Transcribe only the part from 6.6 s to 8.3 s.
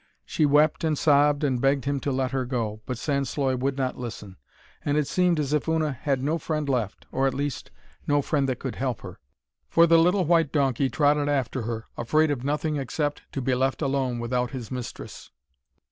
left, or, at least, no